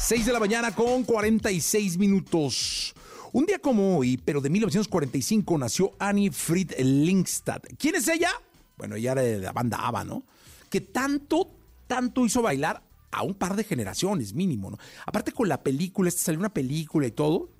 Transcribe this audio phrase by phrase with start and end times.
[0.00, 2.94] 6 de la mañana con 46 minutos.
[3.32, 7.62] Un día como hoy, pero de 1945, nació Annie Fried Linkstad.
[7.76, 8.30] ¿Quién es ella?
[8.76, 10.22] Bueno, ella era de la banda ABBA, ¿no?
[10.70, 11.50] Que tanto,
[11.88, 12.80] tanto hizo bailar
[13.10, 14.78] a un par de generaciones mínimo, ¿no?
[15.04, 17.50] Aparte con la película, esta salió una película y todo.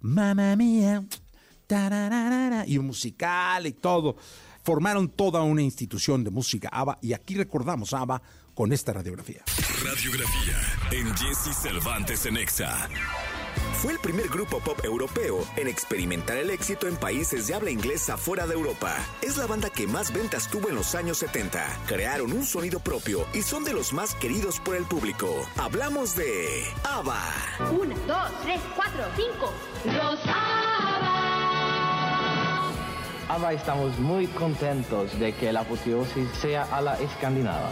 [0.00, 1.04] Mamma mía,
[2.66, 4.16] y un musical y todo.
[4.68, 8.20] Formaron toda una institución de música ABBA y aquí recordamos a ABBA
[8.52, 9.42] con esta radiografía.
[9.82, 10.56] Radiografía
[10.90, 12.86] en Jesse Cervantes en Exa.
[13.80, 18.18] Fue el primer grupo pop europeo en experimentar el éxito en países de habla inglesa
[18.18, 18.94] fuera de Europa.
[19.22, 21.66] Es la banda que más ventas tuvo en los años 70.
[21.86, 25.34] Crearon un sonido propio y son de los más queridos por el público.
[25.56, 27.22] Hablamos de ABBA.
[27.70, 29.50] Una, dos, tres, cuatro, cinco.
[29.86, 30.67] Los ABBA.
[33.46, 37.70] Estamos muy contentos de que la apoteosis sea a la escandinava.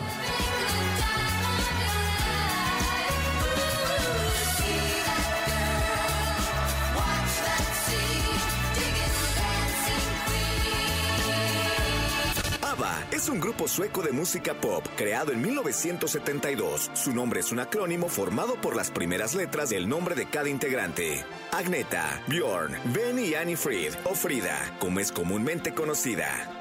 [13.10, 16.90] Es un grupo sueco de música pop creado en 1972.
[16.94, 21.24] Su nombre es un acrónimo formado por las primeras letras del nombre de cada integrante.
[21.52, 26.55] Agneta, Bjorn, Ben y Annie Fried, o Frida, como es comúnmente conocida.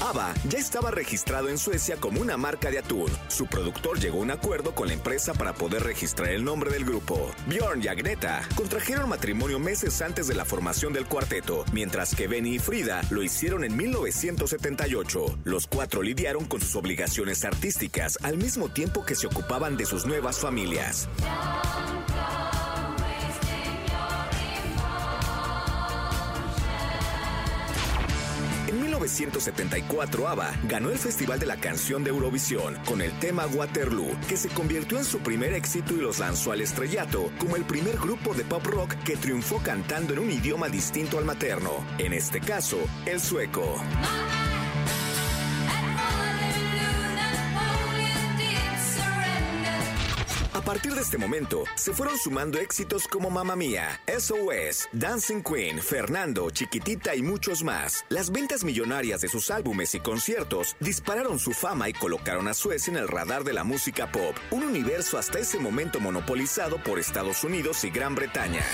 [0.00, 3.10] ABBA ya estaba registrado en Suecia como una marca de atún.
[3.28, 6.84] Su productor llegó a un acuerdo con la empresa para poder registrar el nombre del
[6.84, 7.30] grupo.
[7.46, 12.54] Bjorn y Agneta contrajeron matrimonio meses antes de la formación del cuarteto, mientras que Benny
[12.54, 15.38] y Frida lo hicieron en 1978.
[15.44, 20.06] Los cuatro lidiaron con sus obligaciones artísticas al mismo tiempo que se ocupaban de sus
[20.06, 21.08] nuevas familias.
[29.00, 34.36] 1974 ABBA ganó el Festival de la Canción de Eurovisión con el tema Waterloo, que
[34.36, 38.34] se convirtió en su primer éxito y los lanzó al estrellato como el primer grupo
[38.34, 42.78] de pop rock que triunfó cantando en un idioma distinto al materno, en este caso,
[43.06, 43.80] el sueco.
[50.70, 56.48] Partir de este momento, se fueron sumando éxitos como Mamma Mía, SOS, Dancing Queen, Fernando,
[56.50, 58.04] Chiquitita y muchos más.
[58.08, 62.92] Las ventas millonarias de sus álbumes y conciertos dispararon su fama y colocaron a Suecia
[62.92, 67.42] en el radar de la música pop, un universo hasta ese momento monopolizado por Estados
[67.42, 68.64] Unidos y Gran Bretaña.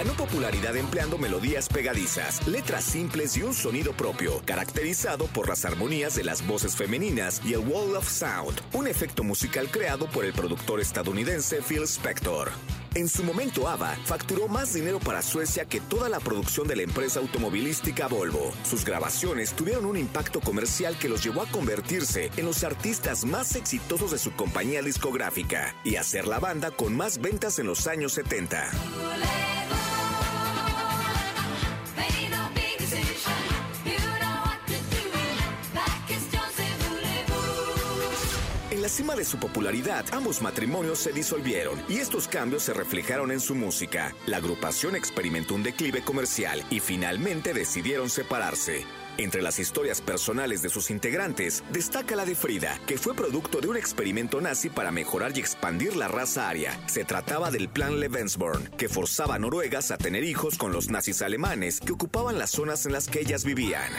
[0.00, 6.14] Ganó popularidad empleando melodías pegadizas, letras simples y un sonido propio, caracterizado por las armonías
[6.14, 10.32] de las voces femeninas y el Wall of Sound, un efecto musical creado por el
[10.32, 12.50] productor estadounidense Phil Spector.
[12.94, 16.82] En su momento, ABBA facturó más dinero para Suecia que toda la producción de la
[16.82, 18.52] empresa automovilística Volvo.
[18.64, 23.54] Sus grabaciones tuvieron un impacto comercial que los llevó a convertirse en los artistas más
[23.54, 27.86] exitosos de su compañía discográfica y a ser la banda con más ventas en los
[27.86, 28.70] años 70.
[38.90, 43.54] Cima de su popularidad, ambos matrimonios se disolvieron y estos cambios se reflejaron en su
[43.54, 44.14] música.
[44.26, 48.84] La agrupación experimentó un declive comercial y finalmente decidieron separarse.
[49.16, 53.68] Entre las historias personales de sus integrantes, destaca la de Frida, que fue producto de
[53.68, 56.80] un experimento nazi para mejorar y expandir la raza aria.
[56.86, 61.20] Se trataba del Plan Lebensborn, que forzaba a noruegas a tener hijos con los nazis
[61.22, 63.90] alemanes que ocupaban las zonas en las que ellas vivían.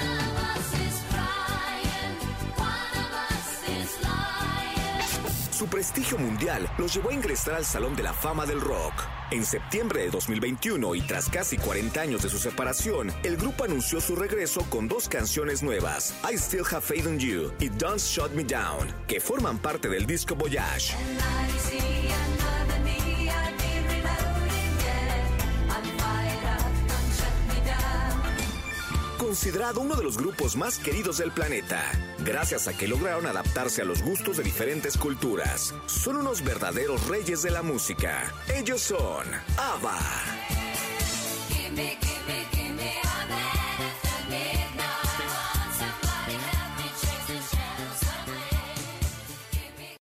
[5.61, 8.93] Su prestigio mundial los llevó a ingresar al Salón de la Fama del Rock.
[9.29, 14.01] En septiembre de 2021 y tras casi 40 años de su separación, el grupo anunció
[14.01, 18.31] su regreso con dos canciones nuevas, I Still Have Faith in You y Don't Shut
[18.31, 20.95] Me Down, que forman parte del disco Voyage.
[29.31, 31.81] Considerado uno de los grupos más queridos del planeta,
[32.19, 35.73] gracias a que lograron adaptarse a los gustos de diferentes culturas.
[35.85, 38.29] Son unos verdaderos reyes de la música.
[38.53, 39.25] Ellos son
[39.55, 39.97] ABBA.